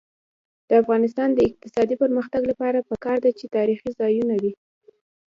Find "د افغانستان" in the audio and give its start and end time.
0.67-1.29